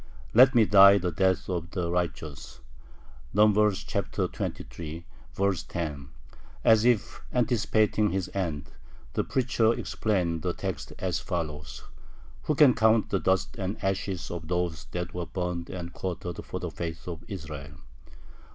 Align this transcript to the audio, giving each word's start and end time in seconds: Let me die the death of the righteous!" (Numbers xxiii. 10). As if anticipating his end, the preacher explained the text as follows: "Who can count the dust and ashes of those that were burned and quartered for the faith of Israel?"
Let 0.33 0.55
me 0.55 0.65
die 0.65 0.97
the 0.97 1.11
death 1.11 1.47
of 1.47 1.69
the 1.69 1.91
righteous!" 1.91 2.59
(Numbers 3.35 3.85
xxiii. 3.85 5.03
10). 5.37 6.09
As 6.63 6.85
if 6.85 7.21
anticipating 7.31 8.09
his 8.09 8.27
end, 8.33 8.71
the 9.13 9.23
preacher 9.23 9.71
explained 9.71 10.41
the 10.41 10.53
text 10.55 10.91
as 10.97 11.19
follows: 11.19 11.83
"Who 12.45 12.55
can 12.55 12.73
count 12.73 13.11
the 13.11 13.19
dust 13.19 13.57
and 13.57 13.77
ashes 13.83 14.31
of 14.31 14.47
those 14.47 14.85
that 14.85 15.13
were 15.13 15.27
burned 15.27 15.69
and 15.69 15.93
quartered 15.93 16.43
for 16.45 16.59
the 16.59 16.71
faith 16.71 17.07
of 17.07 17.23
Israel?" 17.27 17.75